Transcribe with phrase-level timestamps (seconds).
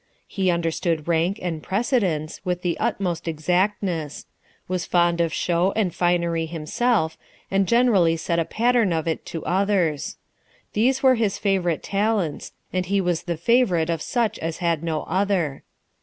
[0.27, 4.25] He under stood rank and precedence, with the utmost exactness;
[4.67, 7.19] was fond of show and finery himself,
[7.51, 10.17] and generally set a pattern of it to others.
[10.73, 15.03] These were his favourite talents, and he was the favourite of such as had no
[15.03, 15.61] other.